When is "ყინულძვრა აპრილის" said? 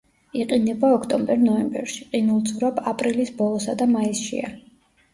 2.15-3.33